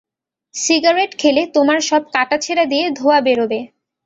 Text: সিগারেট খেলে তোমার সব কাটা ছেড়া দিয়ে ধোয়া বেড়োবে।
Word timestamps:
সিগারেট 0.53 1.11
খেলে 1.19 1.43
তোমার 1.55 1.79
সব 1.89 2.01
কাটা 2.13 2.37
ছেড়া 2.37 2.65
দিয়ে 2.65 2.85
ধোয়া 2.91 3.19
বেড়োবে। 3.21 3.59